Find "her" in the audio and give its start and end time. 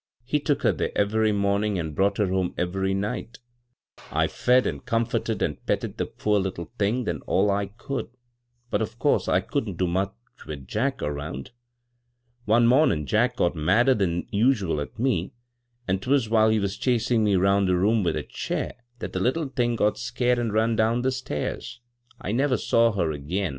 0.63-0.71, 2.17-2.25, 22.93-23.11